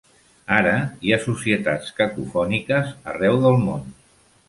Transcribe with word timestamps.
Ara 0.59 0.71
hi 1.09 1.13
ha 1.13 1.19
societats 1.27 1.93
cacofòniques 2.01 2.93
arreu 3.15 3.43
del 3.49 3.65
món. 3.71 3.91